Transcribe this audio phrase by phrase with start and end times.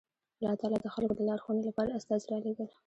[0.39, 2.69] الله تعالی د خلکو د لارښوونې لپاره استازي رالېږل